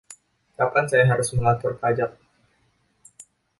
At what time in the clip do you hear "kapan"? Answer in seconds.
0.59-0.85